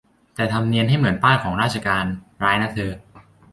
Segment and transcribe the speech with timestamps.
[0.35, 2.05] แต่ทำเนียนให้เหมือนป้ายของราชการ
[2.43, 2.91] ร้ายนะเธอ